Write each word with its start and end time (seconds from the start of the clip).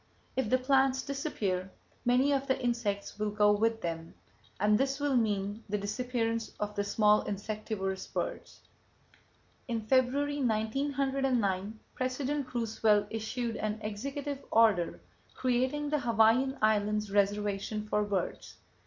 If 0.35 0.49
the 0.49 0.57
plants 0.57 1.03
disappear, 1.03 1.69
many 2.05 2.31
of 2.33 2.47
the 2.47 2.59
insects 2.59 3.19
will 3.19 3.29
go 3.29 3.51
with 3.51 3.81
them; 3.81 4.15
and 4.59 4.75
this 4.75 4.99
will 4.99 5.15
mean 5.15 5.63
the 5.69 5.77
disappearance 5.77 6.55
of 6.59 6.73
the 6.73 6.83
small 6.83 7.21
insectivorous 7.25 8.07
birds. 8.07 8.61
In 9.67 9.81
February, 9.81 10.41
1909, 10.43 11.79
President 11.93 12.51
Roosevelt 12.51 13.09
issued 13.11 13.57
an 13.57 13.77
executive 13.83 14.43
order 14.49 14.99
creating 15.35 15.91
the 15.91 15.99
Hawaiian 15.99 16.57
Islands 16.63 17.11
Reservation 17.11 17.85
for 17.87 18.03
Birds. 18.03 18.55